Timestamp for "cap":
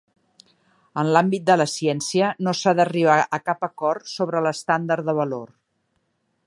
3.49-3.69